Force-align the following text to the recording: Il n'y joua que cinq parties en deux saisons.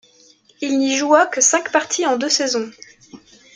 Il 0.61 0.79
n'y 0.79 0.97
joua 0.97 1.27
que 1.27 1.41
cinq 1.41 1.71
parties 1.71 2.07
en 2.07 2.17
deux 2.17 2.27
saisons. 2.27 2.71